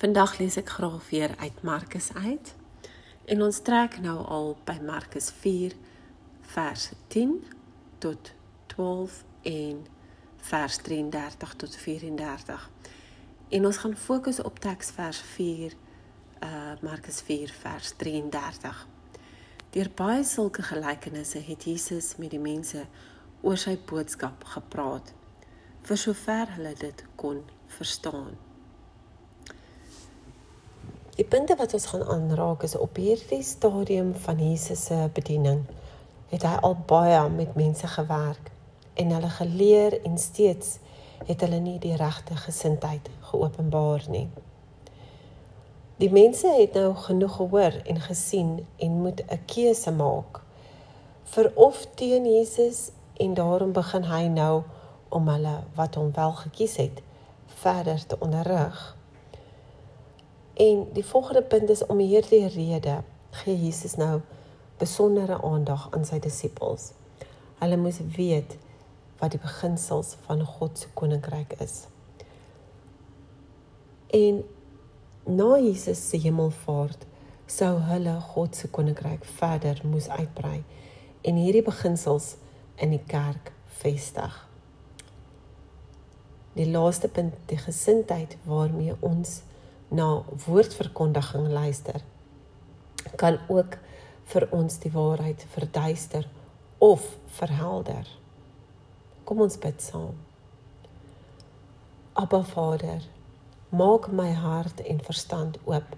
Vandag 0.00 0.38
lees 0.38 0.54
ek 0.56 0.70
graag 0.72 1.10
weer 1.10 1.34
uit 1.36 1.62
Markus 1.62 2.06
uit. 2.14 2.54
En 3.24 3.42
ons 3.42 3.58
trek 3.60 3.98
nou 4.00 4.14
al 4.24 4.54
by 4.64 4.78
Markus 4.80 5.28
4 5.42 5.74
vers 6.54 6.86
10 7.12 7.34
tot 8.00 8.32
12 8.72 9.18
en 9.42 9.84
vers 10.48 10.80
33 10.88 11.54
tot 11.54 11.76
34. 11.76 12.70
En 13.48 13.66
ons 13.66 13.82
gaan 13.84 13.96
fokus 13.96 14.40
op 14.42 14.58
teksvers 14.58 15.20
4 15.36 15.76
uh 16.48 16.72
Markus 16.80 17.20
4 17.20 17.52
vers 17.60 17.92
33. 18.00 18.86
Deur 19.70 19.90
baie 19.94 20.24
sulke 20.24 20.62
gelykenisse 20.62 21.44
het 21.44 21.64
Jesus 21.68 22.14
met 22.16 22.32
die 22.32 22.40
mense 22.40 22.86
oor 23.40 23.60
sy 23.60 23.76
boodskap 23.76 24.48
gepraat 24.56 25.12
vir 25.82 26.06
sover 26.08 26.56
hulle 26.56 26.78
dit 26.88 27.04
kon 27.20 27.44
verstaan. 27.66 28.48
Punte 31.30 31.54
wat 31.56 31.74
ons 31.74 31.84
gaan 31.86 32.02
aanraak 32.10 32.64
is 32.66 32.72
op 32.74 32.96
hierdie 32.98 33.42
stadium 33.46 34.08
van 34.18 34.40
Jesus 34.42 34.80
se 34.84 34.96
bediening 35.14 35.60
het 36.32 36.42
hy 36.42 36.56
al 36.66 36.74
baie 36.90 37.20
met 37.30 37.54
mense 37.54 37.86
gewerk 37.86 38.50
en 38.98 39.14
hulle 39.14 39.30
geleer 39.36 39.94
en 40.02 40.18
steeds 40.18 40.72
het 41.28 41.44
hulle 41.46 41.60
nie 41.62 41.76
die 41.78 41.94
regte 41.94 42.34
gesindheid 42.34 43.06
geopenbaar 43.30 44.08
nie. 44.10 44.24
Die 46.02 46.10
mense 46.10 46.50
het 46.50 46.74
nou 46.74 46.96
genoeg 47.06 47.36
gehoor 47.38 47.78
en 47.94 48.02
gesien 48.10 48.66
en 48.76 49.00
moet 49.06 49.22
'n 49.22 49.42
keuse 49.46 49.94
maak 50.02 50.42
vir 51.36 51.52
of 51.54 51.86
teen 51.94 52.26
Jesus 52.26 52.90
en 53.16 53.34
daarom 53.34 53.72
begin 53.72 54.02
hy 54.02 54.24
nou 54.26 54.62
om 55.08 55.28
hulle 55.28 55.58
wat 55.74 55.94
hom 55.94 56.10
wel 56.12 56.32
gekies 56.32 56.76
het 56.76 57.02
verder 57.46 58.06
te 58.06 58.16
onderrig. 58.18 58.98
En 60.60 60.88
die 60.92 61.04
volgende 61.04 61.42
punt 61.42 61.70
is 61.72 61.86
om 61.86 61.98
hierdie 61.98 62.46
rede 62.46 62.98
gee 63.30 63.56
Jesus 63.56 63.94
nou 63.96 64.20
besondere 64.76 65.38
aandag 65.42 65.86
aan 65.96 66.04
sy 66.04 66.18
disippels. 66.20 66.90
Hulle 67.62 67.78
moes 67.80 68.02
weet 68.16 68.58
wat 69.22 69.32
die 69.32 69.40
beginsels 69.40 70.18
van 70.26 70.44
God 70.44 70.78
se 70.82 70.92
koninkryk 71.00 71.56
is. 71.64 71.86
En 74.12 74.44
na 75.24 75.56
Jesus 75.56 76.04
se 76.08 76.20
hemelvaart 76.20 77.08
sou 77.46 77.72
hulle 77.88 78.20
God 78.34 78.56
se 78.56 78.68
koninkryk 78.68 79.24
verder 79.40 79.80
moes 79.88 80.12
uitbrei 80.12 80.60
en 81.24 81.40
hierdie 81.40 81.64
beginsels 81.64 82.34
in 82.76 82.92
die 82.92 83.04
kerk 83.08 83.52
vestig. 83.80 84.34
Die 86.52 86.68
laaste 86.68 87.08
punt, 87.08 87.36
die 87.48 87.60
gesindheid 87.64 88.36
waarmee 88.44 89.00
ons 89.00 89.40
na 89.90 90.22
woordverkondiging 90.46 91.48
luister, 91.50 92.02
kan 93.16 93.38
ook 93.48 93.76
vir 94.30 94.46
ons 94.54 94.78
die 94.82 94.92
waarheid 94.94 95.42
verduister 95.54 96.26
of 96.78 97.06
verhelder. 97.38 98.06
Kom 99.24 99.42
ons 99.42 99.58
bid 99.58 99.82
saam. 99.82 100.14
Abba 102.18 102.42
Vader, 102.46 103.02
maak 103.70 104.10
my 104.12 104.30
hart 104.34 104.82
en 104.86 105.02
verstand 105.06 105.58
oop 105.64 105.96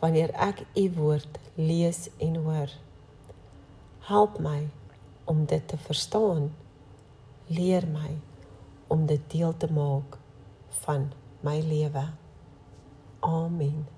wanneer 0.00 0.32
ek 0.36 0.64
u 0.76 0.88
woord 0.96 1.38
lees 1.56 2.06
en 2.20 2.36
hoor. 2.44 2.72
Help 4.08 4.38
my 4.38 4.68
om 5.24 5.44
dit 5.44 5.68
te 5.68 5.76
verstaan. 5.76 6.52
Leer 7.46 7.86
my 7.88 8.12
om 8.92 9.06
dit 9.06 9.22
deel 9.32 9.56
te 9.56 9.68
maak 9.72 10.18
van 10.84 11.10
my 11.40 11.58
lewe. 11.60 12.04
Amen. 13.26 13.88